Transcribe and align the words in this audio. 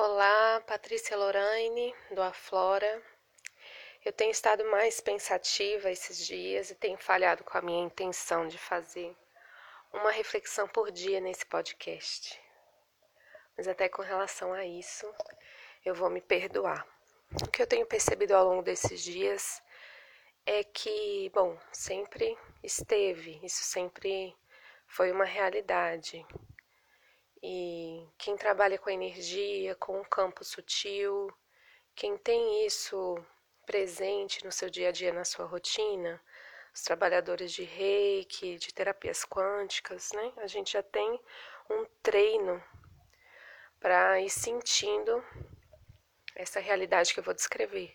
Olá, 0.00 0.62
Patrícia 0.64 1.16
Lorraine, 1.16 1.92
do 2.12 2.22
Aflora. 2.22 3.02
Eu 4.04 4.12
tenho 4.12 4.30
estado 4.30 4.64
mais 4.66 5.00
pensativa 5.00 5.90
esses 5.90 6.24
dias 6.24 6.70
e 6.70 6.76
tenho 6.76 6.96
falhado 6.96 7.42
com 7.42 7.58
a 7.58 7.62
minha 7.62 7.84
intenção 7.84 8.46
de 8.46 8.56
fazer 8.56 9.12
uma 9.92 10.12
reflexão 10.12 10.68
por 10.68 10.92
dia 10.92 11.20
nesse 11.20 11.44
podcast. 11.44 12.40
Mas 13.56 13.66
até 13.66 13.88
com 13.88 14.00
relação 14.00 14.52
a 14.52 14.64
isso, 14.64 15.12
eu 15.84 15.96
vou 15.96 16.08
me 16.08 16.20
perdoar. 16.20 16.86
O 17.42 17.50
que 17.50 17.60
eu 17.60 17.66
tenho 17.66 17.84
percebido 17.84 18.36
ao 18.36 18.46
longo 18.46 18.62
desses 18.62 19.02
dias 19.02 19.60
é 20.46 20.62
que, 20.62 21.28
bom, 21.34 21.58
sempre 21.72 22.38
esteve, 22.62 23.40
isso 23.42 23.64
sempre 23.64 24.32
foi 24.86 25.10
uma 25.10 25.24
realidade. 25.24 26.24
E 27.42 28.06
quem 28.18 28.36
trabalha 28.36 28.78
com 28.78 28.90
energia, 28.90 29.74
com 29.76 30.00
o 30.00 30.08
campo 30.08 30.44
sutil, 30.44 31.32
quem 31.94 32.16
tem 32.16 32.66
isso 32.66 33.16
presente 33.66 34.44
no 34.44 34.50
seu 34.50 34.70
dia 34.70 34.88
a 34.88 34.92
dia, 34.92 35.12
na 35.12 35.24
sua 35.24 35.44
rotina, 35.44 36.20
os 36.74 36.82
trabalhadores 36.82 37.52
de 37.52 37.64
reiki, 37.64 38.56
de 38.56 38.72
terapias 38.72 39.24
quânticas, 39.24 40.10
né? 40.12 40.32
A 40.38 40.46
gente 40.46 40.72
já 40.72 40.82
tem 40.82 41.20
um 41.70 41.84
treino 42.02 42.62
para 43.80 44.20
ir 44.20 44.30
sentindo 44.30 45.24
essa 46.34 46.60
realidade 46.60 47.12
que 47.12 47.20
eu 47.20 47.24
vou 47.24 47.34
descrever. 47.34 47.94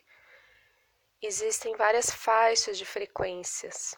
Existem 1.22 1.76
várias 1.76 2.10
faixas 2.10 2.78
de 2.78 2.86
frequências 2.86 3.96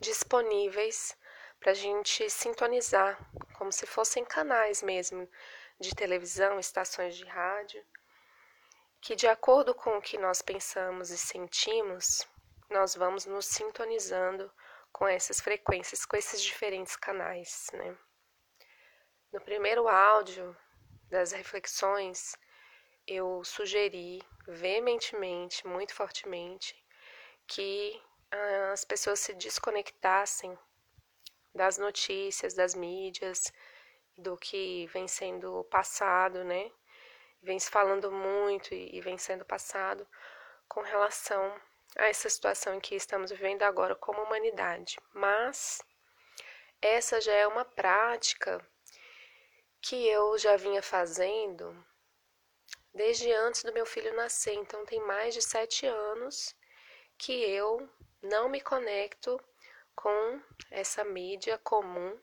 disponíveis 0.00 1.16
para 1.58 1.70
a 1.72 1.74
gente 1.74 2.28
sintonizar, 2.28 3.18
como 3.64 3.72
se 3.72 3.86
fossem 3.86 4.22
canais 4.26 4.82
mesmo 4.82 5.26
de 5.80 5.94
televisão, 5.94 6.60
estações 6.60 7.16
de 7.16 7.24
rádio, 7.24 7.82
que 9.00 9.16
de 9.16 9.26
acordo 9.26 9.74
com 9.74 9.96
o 9.96 10.02
que 10.02 10.18
nós 10.18 10.42
pensamos 10.42 11.08
e 11.08 11.16
sentimos, 11.16 12.28
nós 12.68 12.94
vamos 12.94 13.24
nos 13.24 13.46
sintonizando 13.46 14.52
com 14.92 15.08
essas 15.08 15.40
frequências, 15.40 16.04
com 16.04 16.14
esses 16.14 16.42
diferentes 16.42 16.94
canais, 16.94 17.70
né? 17.72 17.96
No 19.32 19.40
primeiro 19.40 19.88
áudio 19.88 20.54
das 21.08 21.32
reflexões, 21.32 22.36
eu 23.06 23.42
sugeri 23.44 24.22
veementemente, 24.46 25.66
muito 25.66 25.94
fortemente, 25.94 26.76
que 27.46 27.98
as 28.74 28.84
pessoas 28.84 29.20
se 29.20 29.32
desconectassem 29.32 30.54
das 31.54 31.78
notícias, 31.78 32.54
das 32.54 32.74
mídias, 32.74 33.52
do 34.16 34.36
que 34.36 34.86
vem 34.88 35.08
sendo 35.08 35.64
passado, 35.64 36.44
né? 36.44 36.70
Vem 37.42 37.58
se 37.58 37.70
falando 37.70 38.10
muito 38.10 38.74
e 38.74 39.00
vem 39.00 39.18
sendo 39.18 39.44
passado 39.44 40.06
com 40.68 40.80
relação 40.80 41.60
a 41.96 42.06
essa 42.06 42.28
situação 42.28 42.74
em 42.74 42.80
que 42.80 42.94
estamos 42.94 43.30
vivendo 43.30 43.62
agora 43.62 43.94
como 43.94 44.22
humanidade. 44.22 44.98
Mas 45.12 45.82
essa 46.80 47.20
já 47.20 47.32
é 47.32 47.46
uma 47.46 47.64
prática 47.64 48.60
que 49.80 50.08
eu 50.08 50.38
já 50.38 50.56
vinha 50.56 50.82
fazendo 50.82 51.76
desde 52.94 53.30
antes 53.32 53.62
do 53.62 53.72
meu 53.72 53.84
filho 53.84 54.14
nascer. 54.16 54.54
Então, 54.54 54.86
tem 54.86 55.00
mais 55.00 55.34
de 55.34 55.42
sete 55.42 55.86
anos 55.86 56.54
que 57.18 57.32
eu 57.32 57.88
não 58.22 58.48
me 58.48 58.60
conecto 58.60 59.38
com 59.94 60.40
essa 60.70 61.04
mídia 61.04 61.58
comum. 61.58 62.18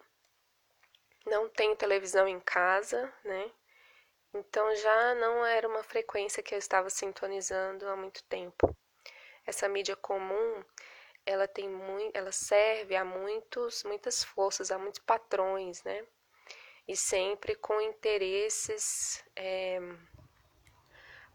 Não 1.25 1.49
tenho 1.49 1.75
televisão 1.75 2.27
em 2.27 2.39
casa, 2.39 3.13
né? 3.23 3.51
Então 4.33 4.73
já 4.75 5.15
não 5.15 5.45
era 5.45 5.67
uma 5.67 5.83
frequência 5.83 6.41
que 6.41 6.55
eu 6.55 6.59
estava 6.59 6.89
sintonizando 6.89 7.87
há 7.87 7.95
muito 7.95 8.23
tempo. 8.23 8.75
Essa 9.45 9.67
mídia 9.67 9.95
comum, 9.95 10.63
ela 11.25 11.47
tem 11.47 11.67
muito, 11.69 12.15
ela 12.15 12.31
serve 12.31 12.95
a 12.95 13.03
muitos, 13.03 13.83
muitas 13.83 14.23
forças, 14.23 14.71
a 14.71 14.77
muitos 14.77 14.99
patrões, 14.99 15.83
né? 15.83 16.05
E 16.87 16.95
sempre 16.95 17.55
com 17.55 17.79
interesses 17.81 19.23
é, 19.35 19.79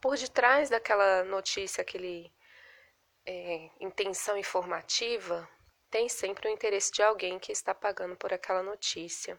por 0.01 0.17
detrás 0.17 0.71
daquela 0.71 1.25
notícia, 1.25 1.83
aquele 1.83 2.33
é, 3.27 3.71
intenção 3.81 4.39
informativa, 4.39 5.49
tem 5.91 6.09
sempre 6.09 6.49
o 6.49 6.51
interesse 6.51 6.91
de 6.93 7.03
alguém 7.03 7.39
que 7.39 7.53
está 7.53 7.75
pagando 7.75 8.17
por 8.17 8.33
aquela 8.33 8.63
notícia. 8.63 9.39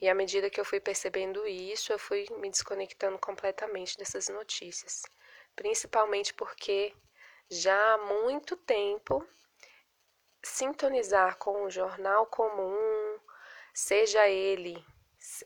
E 0.00 0.08
à 0.08 0.14
medida 0.14 0.50
que 0.50 0.60
eu 0.60 0.64
fui 0.64 0.80
percebendo 0.80 1.46
isso, 1.46 1.92
eu 1.92 1.98
fui 1.98 2.26
me 2.38 2.50
desconectando 2.50 3.18
completamente 3.18 3.96
dessas 3.96 4.28
notícias. 4.28 5.02
Principalmente 5.54 6.34
porque 6.34 6.92
já 7.50 7.94
há 7.94 7.98
muito 7.98 8.56
tempo 8.56 9.26
sintonizar 10.42 11.36
com 11.38 11.64
o 11.64 11.70
jornal 11.70 12.26
comum, 12.26 13.18
seja 13.72 14.28
ele 14.28 14.84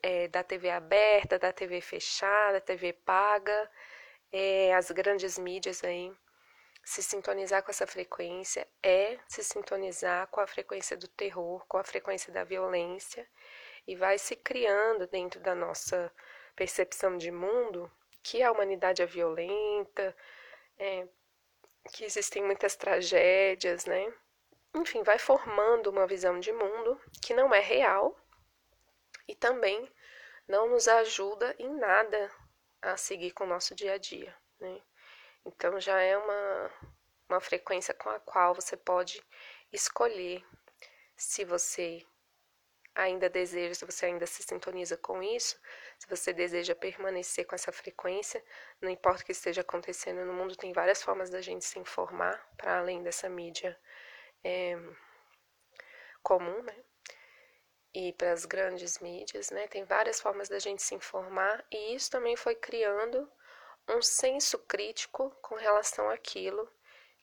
é, 0.02 0.28
da 0.28 0.42
TV 0.42 0.70
aberta, 0.70 1.38
da 1.38 1.52
TV 1.52 1.80
fechada, 1.80 2.60
TV 2.60 2.92
paga, 2.92 3.70
é, 4.32 4.74
as 4.74 4.90
grandes 4.90 5.38
mídias 5.38 5.84
aí, 5.84 6.12
se 6.88 7.02
sintonizar 7.02 7.62
com 7.62 7.70
essa 7.70 7.86
frequência 7.86 8.66
é 8.82 9.18
se 9.28 9.44
sintonizar 9.44 10.26
com 10.28 10.40
a 10.40 10.46
frequência 10.46 10.96
do 10.96 11.06
terror, 11.06 11.62
com 11.68 11.76
a 11.76 11.84
frequência 11.84 12.32
da 12.32 12.44
violência, 12.44 13.28
e 13.86 13.94
vai 13.94 14.16
se 14.16 14.34
criando 14.34 15.06
dentro 15.06 15.38
da 15.38 15.54
nossa 15.54 16.10
percepção 16.56 17.18
de 17.18 17.30
mundo 17.30 17.92
que 18.22 18.42
a 18.42 18.50
humanidade 18.50 19.02
é 19.02 19.06
violenta, 19.06 20.16
é, 20.78 21.06
que 21.92 22.04
existem 22.04 22.42
muitas 22.42 22.74
tragédias, 22.74 23.84
né? 23.84 24.10
Enfim, 24.74 25.02
vai 25.02 25.18
formando 25.18 25.90
uma 25.90 26.06
visão 26.06 26.40
de 26.40 26.52
mundo 26.52 26.98
que 27.20 27.34
não 27.34 27.52
é 27.52 27.60
real 27.60 28.18
e 29.28 29.34
também 29.34 29.92
não 30.48 30.70
nos 30.70 30.88
ajuda 30.88 31.54
em 31.58 31.68
nada 31.68 32.30
a 32.80 32.96
seguir 32.96 33.32
com 33.32 33.44
o 33.44 33.48
nosso 33.48 33.74
dia 33.74 33.92
a 33.92 33.98
dia, 33.98 34.34
né? 34.58 34.80
Então 35.44 35.80
já 35.80 36.00
é 36.00 36.16
uma, 36.16 36.70
uma 37.28 37.40
frequência 37.40 37.94
com 37.94 38.10
a 38.10 38.20
qual 38.20 38.54
você 38.54 38.76
pode 38.76 39.22
escolher 39.72 40.44
se 41.16 41.44
você 41.44 42.04
ainda 42.94 43.28
deseja, 43.28 43.74
se 43.74 43.84
você 43.84 44.06
ainda 44.06 44.26
se 44.26 44.42
sintoniza 44.42 44.96
com 44.96 45.22
isso, 45.22 45.58
se 45.98 46.08
você 46.08 46.32
deseja 46.32 46.74
permanecer 46.74 47.46
com 47.46 47.54
essa 47.54 47.70
frequência, 47.70 48.42
não 48.80 48.90
importa 48.90 49.22
o 49.22 49.24
que 49.26 49.32
esteja 49.32 49.60
acontecendo 49.60 50.24
no 50.24 50.32
mundo, 50.32 50.56
tem 50.56 50.72
várias 50.72 51.02
formas 51.02 51.30
da 51.30 51.40
gente 51.40 51.64
se 51.64 51.78
informar 51.78 52.44
para 52.56 52.78
além 52.78 53.02
dessa 53.02 53.28
mídia 53.28 53.78
é, 54.42 54.76
comum, 56.22 56.62
né? 56.62 56.74
E 57.94 58.12
para 58.12 58.32
as 58.32 58.44
grandes 58.44 58.98
mídias, 58.98 59.50
né? 59.50 59.66
Tem 59.68 59.84
várias 59.84 60.20
formas 60.20 60.48
da 60.48 60.58
gente 60.58 60.82
se 60.82 60.94
informar 60.94 61.64
e 61.70 61.94
isso 61.94 62.10
também 62.10 62.36
foi 62.36 62.54
criando 62.54 63.30
um 63.88 64.02
senso 64.02 64.58
crítico 64.58 65.30
com 65.42 65.54
relação 65.54 66.10
àquilo 66.10 66.68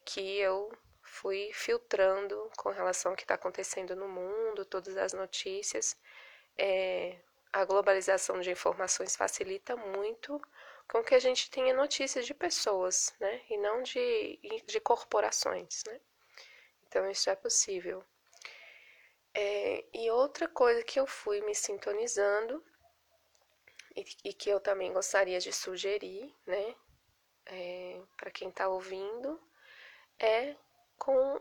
que 0.03 0.37
eu 0.39 0.71
fui 1.01 1.51
filtrando 1.53 2.51
com 2.57 2.69
relação 2.69 3.11
ao 3.11 3.15
que 3.15 3.23
está 3.23 3.35
acontecendo 3.35 3.95
no 3.95 4.07
mundo, 4.07 4.65
todas 4.65 4.97
as 4.97 5.13
notícias. 5.13 5.97
É, 6.57 7.17
a 7.53 7.63
globalização 7.63 8.39
de 8.41 8.51
informações 8.51 9.15
facilita 9.15 9.75
muito 9.75 10.41
com 10.87 11.03
que 11.03 11.15
a 11.15 11.19
gente 11.19 11.49
tenha 11.49 11.73
notícias 11.73 12.25
de 12.25 12.33
pessoas, 12.33 13.13
né? 13.19 13.41
E 13.49 13.57
não 13.57 13.81
de, 13.81 14.39
de 14.65 14.79
corporações, 14.79 15.83
né? 15.87 15.99
Então, 16.87 17.09
isso 17.09 17.29
é 17.29 17.35
possível. 17.35 18.03
É, 19.33 19.83
e 19.93 20.09
outra 20.11 20.47
coisa 20.47 20.83
que 20.83 20.99
eu 20.99 21.07
fui 21.07 21.41
me 21.41 21.55
sintonizando 21.55 22.63
e, 23.95 24.33
que 24.33 24.49
eu 24.49 24.59
também 24.59 24.91
gostaria 24.91 25.39
de 25.39 25.53
sugerir, 25.53 26.33
né, 26.45 26.75
é, 27.45 28.01
para 28.17 28.31
quem 28.31 28.49
está 28.49 28.67
ouvindo, 28.67 29.41
é 30.19 30.55
com 30.97 31.39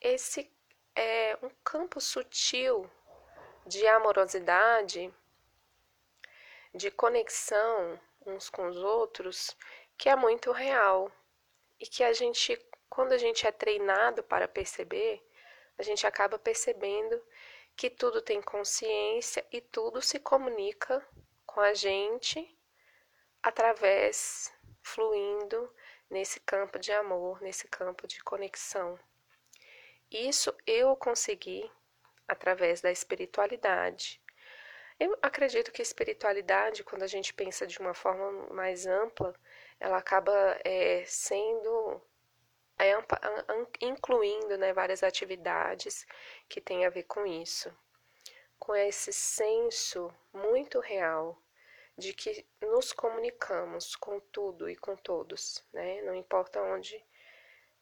esse 0.00 0.50
é, 0.94 1.38
um 1.42 1.50
campo 1.62 2.00
sutil 2.00 2.90
de 3.66 3.86
amorosidade, 3.86 5.12
de 6.74 6.90
conexão 6.90 8.00
uns 8.24 8.50
com 8.50 8.66
os 8.66 8.76
outros, 8.76 9.56
que 9.96 10.08
é 10.08 10.16
muito 10.16 10.50
real. 10.50 11.10
E 11.78 11.86
que 11.86 12.02
a 12.02 12.12
gente, 12.12 12.58
quando 12.88 13.12
a 13.12 13.18
gente 13.18 13.46
é 13.46 13.52
treinado 13.52 14.22
para 14.22 14.48
perceber, 14.48 15.22
a 15.78 15.82
gente 15.82 16.06
acaba 16.06 16.38
percebendo 16.38 17.22
que 17.76 17.90
tudo 17.90 18.22
tem 18.22 18.40
consciência 18.40 19.46
e 19.52 19.60
tudo 19.60 20.00
se 20.00 20.18
comunica 20.18 21.06
com 21.56 21.62
a 21.62 21.72
gente 21.72 22.54
através, 23.42 24.52
fluindo 24.82 25.74
nesse 26.10 26.38
campo 26.40 26.78
de 26.78 26.92
amor, 26.92 27.40
nesse 27.40 27.66
campo 27.66 28.06
de 28.06 28.22
conexão. 28.22 29.00
Isso 30.10 30.54
eu 30.66 30.94
consegui 30.96 31.72
através 32.28 32.82
da 32.82 32.92
espiritualidade. 32.92 34.20
Eu 35.00 35.16
acredito 35.22 35.72
que 35.72 35.80
a 35.80 35.82
espiritualidade, 35.82 36.84
quando 36.84 37.04
a 37.04 37.06
gente 37.06 37.32
pensa 37.32 37.66
de 37.66 37.78
uma 37.78 37.94
forma 37.94 38.52
mais 38.52 38.86
ampla, 38.86 39.34
ela 39.80 39.96
acaba 39.96 40.60
é, 40.62 41.04
sendo 41.06 42.02
é, 42.78 42.92
incluindo 43.80 44.58
né, 44.58 44.74
várias 44.74 45.02
atividades 45.02 46.06
que 46.50 46.60
têm 46.60 46.84
a 46.84 46.90
ver 46.90 47.04
com 47.04 47.26
isso, 47.26 47.74
com 48.58 48.74
esse 48.76 49.10
senso 49.10 50.14
muito 50.34 50.80
real 50.80 51.42
de 51.96 52.12
que 52.12 52.46
nos 52.60 52.92
comunicamos 52.92 53.96
com 53.96 54.20
tudo 54.20 54.68
e 54.68 54.76
com 54.76 54.96
todos, 54.96 55.64
né? 55.72 56.02
Não 56.02 56.14
importa 56.14 56.60
onde 56.60 57.02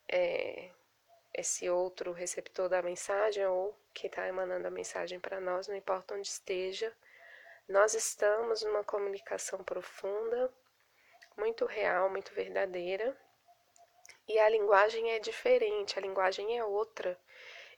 é, 0.09 0.71
esse 1.33 1.69
outro 1.69 2.13
receptor 2.13 2.69
da 2.69 2.81
mensagem 2.81 3.45
ou 3.47 3.77
que 3.93 4.07
está 4.07 4.27
emanando 4.29 4.69
a 4.69 4.71
mensagem 4.71 5.19
para 5.19 5.41
nós, 5.41 5.67
não 5.67 5.75
importa 5.75 6.15
onde 6.15 6.29
esteja, 6.29 6.95
nós 7.69 7.95
estamos 7.95 8.63
numa 8.63 8.85
comunicação 8.85 9.65
profunda, 9.65 10.53
muito 11.37 11.65
real, 11.65 12.09
muito 12.09 12.33
verdadeira, 12.35 13.17
e 14.29 14.39
a 14.39 14.49
linguagem 14.49 15.13
é 15.13 15.19
diferente, 15.19 15.99
a 15.99 16.03
linguagem 16.03 16.57
é 16.59 16.65
outra, 16.65 17.19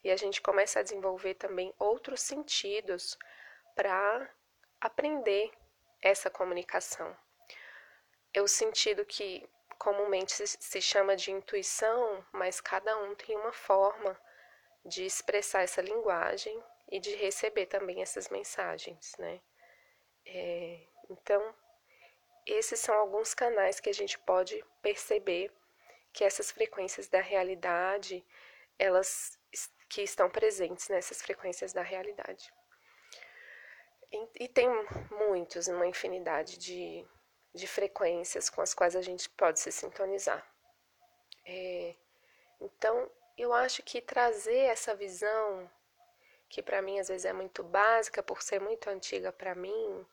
e 0.05 0.11
a 0.11 0.17
gente 0.17 0.43
começa 0.43 0.81
a 0.81 0.83
desenvolver 0.83 1.35
também 1.35 1.73
outros 1.79 2.21
sentidos 2.21 3.19
para 3.75 4.31
aprender 4.81 5.51
essa 6.03 6.31
comunicação. 6.31 7.17
É 8.33 8.43
o 8.43 8.49
sentido 8.49 9.05
que 9.05 9.49
comumente 9.79 10.33
se 10.47 10.81
chama 10.81 11.17
de 11.17 11.31
intuição, 11.31 12.25
mas 12.33 12.61
cada 12.61 12.97
um 12.99 13.15
tem 13.15 13.37
uma 13.37 13.53
forma 13.53 14.19
de 14.85 15.05
expressar 15.05 15.63
essa 15.63 15.83
linguagem 15.83 16.63
e 16.91 17.01
de 17.01 17.15
receber 17.17 17.67
também 17.67 18.03
essas 18.03 18.29
mensagens, 18.29 19.13
né? 19.19 19.41
É, 20.25 20.87
então, 21.11 21.55
esses 22.47 22.79
são 22.81 22.95
alguns 22.95 23.35
canais 23.35 23.81
que 23.81 23.91
a 23.91 23.95
gente 23.95 24.19
pode 24.21 24.65
perceber 24.81 25.53
que 26.13 26.25
essas 26.25 26.51
frequências 26.51 27.09
da 27.09 27.21
realidade, 27.21 28.25
elas 28.79 29.39
que 29.89 30.03
estão 30.03 30.29
presentes 30.31 30.89
nessas 30.89 31.23
frequências 31.23 31.73
da 31.73 31.83
realidade. 31.83 32.53
E, 34.13 34.49
tem 34.49 34.69
muitos, 35.11 35.69
uma 35.69 35.87
infinidade 35.87 36.59
de, 36.59 37.05
de 37.55 37.67
frequências 37.67 38.49
com 38.49 38.61
as 38.61 38.73
quais 38.75 38.97
a 38.97 39.03
gente 39.03 39.29
pode 39.31 39.61
se 39.61 39.73
sintonizar. 39.73 40.47
É, 41.45 41.95
então, 42.61 43.11
eu 43.37 43.53
acho 43.53 43.83
que 43.83 44.01
trazer 44.01 44.57
essa 44.57 44.95
visão, 44.95 45.71
que 46.49 46.63
para 46.63 46.83
mim 46.83 46.99
às 46.99 47.09
vezes 47.09 47.25
é 47.25 47.33
muito 47.33 47.63
básica, 47.63 48.23
por 48.23 48.43
ser 48.43 48.61
muito 48.61 48.89
antiga 48.89 49.33
para 49.33 49.55
mim, 49.55 50.07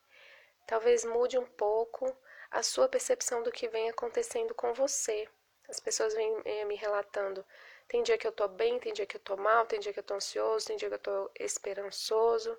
talvez 0.68 1.06
mude 1.06 1.38
um 1.38 1.46
pouco 1.46 2.16
a 2.52 2.62
sua 2.62 2.88
percepção 2.88 3.42
do 3.44 3.52
que 3.52 3.68
vem 3.68 3.90
acontecendo 3.90 4.54
com 4.54 4.74
você. 4.74 5.28
As 5.68 5.80
pessoas 5.80 6.14
vêm 6.14 6.42
eh, 6.46 6.66
me 6.66 6.76
relatando. 6.76 7.46
Tem 7.88 8.04
dia 8.04 8.18
que 8.18 8.28
eu 8.28 8.32
tô 8.32 8.48
bem, 8.48 8.80
tem 8.80 8.94
dia 8.94 9.06
que 9.06 9.16
eu 9.16 9.22
tô 9.22 9.38
mal, 9.38 9.66
tem 9.66 9.80
dia 9.80 9.94
que 9.94 10.00
eu 10.00 10.04
tô 10.04 10.14
ansioso, 10.16 10.68
tem 10.68 10.78
dia 10.78 10.90
que 10.90 10.96
eu 10.96 11.00
tô 11.00 11.32
esperançoso. 11.40 12.58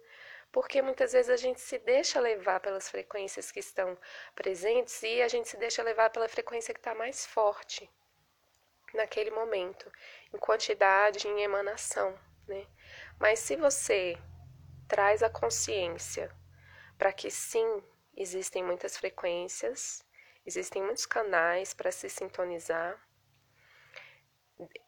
Porque 0.54 0.80
muitas 0.80 1.12
vezes 1.12 1.30
a 1.30 1.36
gente 1.36 1.60
se 1.60 1.80
deixa 1.80 2.20
levar 2.20 2.60
pelas 2.60 2.88
frequências 2.88 3.50
que 3.50 3.58
estão 3.58 3.98
presentes 4.36 5.02
e 5.02 5.20
a 5.20 5.26
gente 5.26 5.48
se 5.48 5.56
deixa 5.56 5.82
levar 5.82 6.10
pela 6.10 6.28
frequência 6.28 6.72
que 6.72 6.78
está 6.78 6.94
mais 6.94 7.26
forte 7.26 7.90
naquele 8.94 9.32
momento, 9.32 9.90
em 10.32 10.38
quantidade, 10.38 11.26
em 11.26 11.42
emanação, 11.42 12.16
né? 12.46 12.68
Mas 13.18 13.40
se 13.40 13.56
você 13.56 14.16
traz 14.86 15.24
a 15.24 15.28
consciência 15.28 16.30
para 16.96 17.12
que 17.12 17.32
sim, 17.32 17.82
existem 18.16 18.62
muitas 18.62 18.96
frequências, 18.96 20.06
existem 20.46 20.80
muitos 20.80 21.04
canais 21.04 21.74
para 21.74 21.90
se 21.90 22.08
sintonizar. 22.08 22.96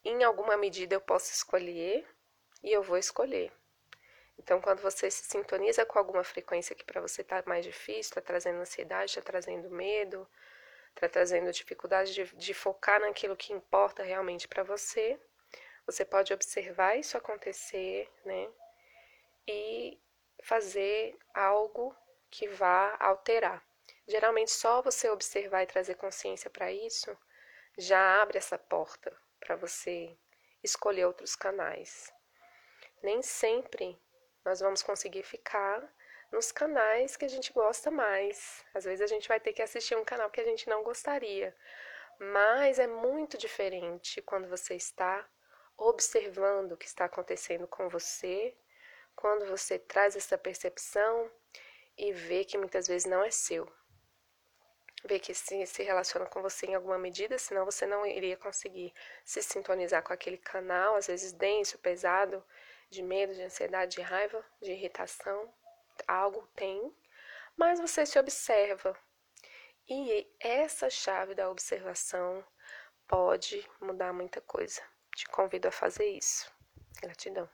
Em 0.04 0.22
alguma 0.22 0.56
medida 0.56 0.94
eu 0.94 1.00
posso 1.00 1.32
escolher 1.32 2.06
e 2.62 2.70
eu 2.70 2.84
vou 2.84 2.96
escolher. 2.96 3.52
Então, 4.38 4.60
quando 4.60 4.80
você 4.80 5.10
se 5.10 5.24
sintoniza 5.24 5.84
com 5.86 5.98
alguma 5.98 6.22
frequência 6.22 6.74
que 6.74 6.84
para 6.84 7.00
você 7.00 7.22
está 7.22 7.42
mais 7.46 7.64
difícil, 7.64 8.10
está 8.10 8.20
trazendo 8.20 8.60
ansiedade, 8.60 9.10
está 9.10 9.22
trazendo 9.22 9.70
medo, 9.70 10.28
está 10.94 11.08
trazendo 11.08 11.50
dificuldade 11.52 12.14
de, 12.14 12.24
de 12.36 12.54
focar 12.54 13.00
naquilo 13.00 13.36
que 13.36 13.52
importa 13.52 14.02
realmente 14.02 14.46
para 14.46 14.62
você, 14.62 15.18
você 15.86 16.04
pode 16.04 16.32
observar 16.32 16.96
isso 16.96 17.16
acontecer, 17.16 18.10
né? 18.24 18.48
E 19.46 20.00
fazer 20.42 21.16
algo 21.32 21.96
que 22.30 22.48
vá 22.48 22.96
alterar. 22.98 23.64
Geralmente, 24.06 24.50
só 24.50 24.82
você 24.82 25.08
observar 25.08 25.62
e 25.62 25.66
trazer 25.66 25.94
consciência 25.94 26.50
para 26.50 26.72
isso 26.72 27.16
já 27.78 28.22
abre 28.22 28.38
essa 28.38 28.58
porta 28.58 29.16
para 29.38 29.54
você 29.56 30.16
escolher 30.62 31.06
outros 31.06 31.36
canais. 31.36 32.12
Nem 33.02 33.22
sempre 33.22 33.98
nós 34.46 34.60
vamos 34.60 34.81
conseguir 34.81 35.25
ficar 35.25 35.82
nos 36.31 36.52
canais 36.52 37.16
que 37.16 37.25
a 37.25 37.28
gente 37.28 37.52
gosta 37.52 37.90
mais. 37.90 38.64
Às 38.72 38.84
vezes 38.84 39.00
a 39.02 39.06
gente 39.08 39.26
vai 39.26 39.40
ter 39.40 39.52
que 39.52 39.60
assistir 39.60 39.96
um 39.96 40.04
canal 40.04 40.31
que 40.31 40.40
a 40.40 40.44
gente 40.44 40.69
não 40.69 40.84
gostaria, 40.84 41.52
mas 42.19 42.78
é 42.78 42.87
muito 42.87 43.37
diferente 43.37 44.22
quando 44.22 44.48
você 44.48 44.76
está 44.76 45.28
observando 45.76 46.72
o 46.72 46.76
que 46.76 46.87
está 46.87 47.06
acontecendo 47.06 47.66
com 47.66 47.88
você, 47.88 48.56
quando 49.16 49.46
você 49.46 49.81
traz 49.81 50.14
essa 50.14 50.38
percepção 50.38 51.28
e 51.98 52.12
vê 52.12 52.44
que 52.44 52.56
muitas 52.56 52.87
vezes 52.87 53.04
não 53.04 53.25
é 53.25 53.32
seu. 53.32 53.69
Vê 55.04 55.19
que 55.19 55.34
se, 55.34 55.66
se 55.66 55.82
relaciona 55.82 56.26
com 56.26 56.40
você 56.40 56.66
em 56.66 56.75
alguma 56.76 56.98
medida, 56.98 57.37
senão 57.37 57.64
você 57.64 57.84
não 57.84 58.06
iria 58.06 58.37
conseguir 58.37 58.94
se 59.25 59.43
sintonizar 59.43 60.04
com 60.04 60.12
aquele 60.12 60.38
canal, 60.38 60.94
às 60.94 61.08
vezes 61.08 61.32
denso, 61.32 61.78
pesado, 61.78 62.44
de 62.90 63.02
medo, 63.02 63.34
de 63.34 63.42
ansiedade, 63.42 63.96
de 63.96 64.02
raiva, 64.02 64.44
de 64.60 64.72
irritação 64.72 65.52
algo 66.06 66.46
tem, 66.54 66.94
mas 67.56 67.80
você 67.80 68.04
se 68.04 68.18
observa. 68.18 68.96
E 69.88 70.26
essa 70.40 70.90
chave 70.90 71.34
da 71.34 71.48
observação 71.48 72.44
pode 73.06 73.64
mudar 73.80 74.12
muita 74.12 74.40
coisa. 74.40 74.82
Te 75.14 75.26
convido 75.28 75.68
a 75.68 75.72
fazer 75.72 76.06
isso. 76.06 76.52
Gratidão. 77.00 77.48